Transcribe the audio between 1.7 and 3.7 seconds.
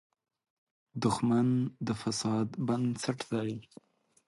د فساد بنسټ دی